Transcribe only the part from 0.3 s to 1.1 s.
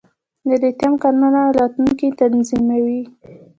د لیتیم